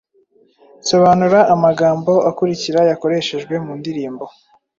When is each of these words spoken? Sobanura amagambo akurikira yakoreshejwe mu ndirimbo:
Sobanura 0.89 1.39
amagambo 1.53 2.13
akurikira 2.29 2.79
yakoreshejwe 2.89 3.53
mu 3.65 3.71
ndirimbo: 3.79 4.25